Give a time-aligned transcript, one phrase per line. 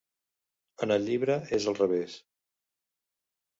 [0.85, 2.19] En el llibre, és al revés.